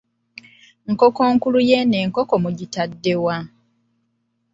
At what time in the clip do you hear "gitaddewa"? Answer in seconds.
2.57-3.35